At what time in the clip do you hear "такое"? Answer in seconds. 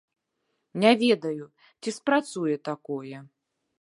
2.71-3.17